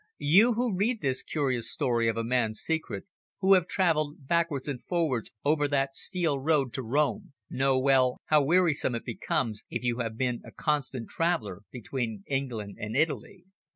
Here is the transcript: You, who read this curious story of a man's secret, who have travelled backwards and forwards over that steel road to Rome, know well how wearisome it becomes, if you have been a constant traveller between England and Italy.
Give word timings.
You, 0.17 0.53
who 0.53 0.75
read 0.75 1.01
this 1.01 1.21
curious 1.21 1.69
story 1.71 2.07
of 2.07 2.17
a 2.17 2.23
man's 2.23 2.59
secret, 2.59 3.05
who 3.39 3.53
have 3.53 3.67
travelled 3.67 4.25
backwards 4.27 4.67
and 4.67 4.83
forwards 4.83 5.29
over 5.45 5.67
that 5.67 5.93
steel 5.93 6.39
road 6.39 6.73
to 6.73 6.81
Rome, 6.81 7.33
know 7.51 7.77
well 7.77 8.17
how 8.25 8.41
wearisome 8.41 8.95
it 8.95 9.05
becomes, 9.05 9.63
if 9.69 9.83
you 9.83 9.99
have 9.99 10.17
been 10.17 10.41
a 10.43 10.51
constant 10.51 11.07
traveller 11.07 11.61
between 11.71 12.23
England 12.27 12.77
and 12.79 12.97
Italy. 12.97 13.43